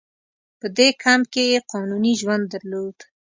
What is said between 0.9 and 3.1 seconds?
کمپ کې یې قانوني ژوند درلود.